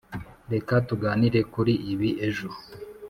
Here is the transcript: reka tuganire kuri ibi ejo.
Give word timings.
reka 0.53 0.73
tuganire 0.87 1.39
kuri 1.53 1.73
ibi 1.91 2.09
ejo. 2.27 2.49